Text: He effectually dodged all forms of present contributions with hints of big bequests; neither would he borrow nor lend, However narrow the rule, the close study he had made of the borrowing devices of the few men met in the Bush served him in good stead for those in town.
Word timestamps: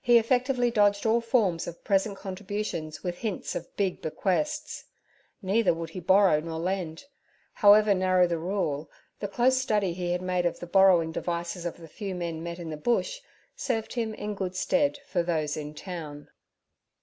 He 0.00 0.16
effectually 0.16 0.70
dodged 0.70 1.04
all 1.04 1.20
forms 1.20 1.66
of 1.66 1.84
present 1.84 2.16
contributions 2.16 3.02
with 3.04 3.18
hints 3.18 3.54
of 3.54 3.76
big 3.76 4.00
bequests; 4.00 4.84
neither 5.42 5.74
would 5.74 5.90
he 5.90 6.00
borrow 6.00 6.40
nor 6.40 6.58
lend, 6.58 7.04
However 7.52 7.92
narrow 7.92 8.26
the 8.26 8.38
rule, 8.38 8.90
the 9.20 9.28
close 9.28 9.58
study 9.60 9.92
he 9.92 10.12
had 10.12 10.22
made 10.22 10.46
of 10.46 10.60
the 10.60 10.66
borrowing 10.66 11.12
devices 11.12 11.66
of 11.66 11.76
the 11.76 11.88
few 11.88 12.14
men 12.14 12.42
met 12.42 12.58
in 12.58 12.70
the 12.70 12.78
Bush 12.78 13.20
served 13.54 13.92
him 13.92 14.14
in 14.14 14.34
good 14.34 14.56
stead 14.56 14.98
for 15.06 15.22
those 15.22 15.58
in 15.58 15.74
town. 15.74 16.30